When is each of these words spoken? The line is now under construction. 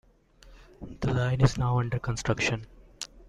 The 1.01 1.13
line 1.13 1.41
is 1.41 1.59
now 1.59 1.77
under 1.79 1.99
construction. 1.99 2.65